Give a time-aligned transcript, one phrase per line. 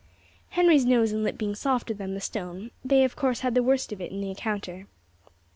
[0.49, 3.91] Henry's nose and lip being softer than the stone, they of course had the worst
[3.91, 4.87] of it in the encounter.